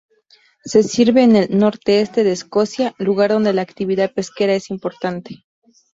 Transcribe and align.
Se 0.63 0.81
sirve 0.81 1.21
en 1.21 1.35
el 1.35 1.55
Norte-Este 1.55 2.23
de 2.23 2.31
Escocia, 2.31 2.95
lugar 2.97 3.29
donde 3.29 3.53
la 3.53 3.61
actividad 3.61 4.11
pesquera 4.11 4.55
es 4.55 4.71
importante. 4.71 5.45